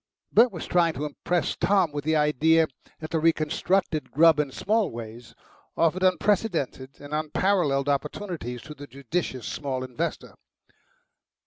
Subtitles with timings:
[0.33, 2.65] Bert was trying to impress Tom with the idea
[3.01, 5.35] that the reconstructed Grubb & Smallways
[5.77, 10.33] offered unprecedented and unparalleled opportunities to the judicious small investor.